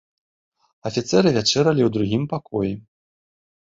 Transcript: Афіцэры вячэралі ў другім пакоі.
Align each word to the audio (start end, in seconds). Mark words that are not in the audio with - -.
Афіцэры 0.91 1.35
вячэралі 1.37 1.81
ў 1.85 1.89
другім 2.01 2.23
пакоі. 2.37 2.73